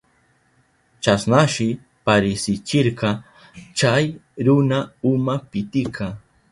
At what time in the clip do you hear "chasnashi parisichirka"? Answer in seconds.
1.03-3.09